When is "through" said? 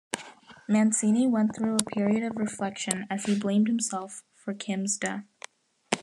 1.55-1.75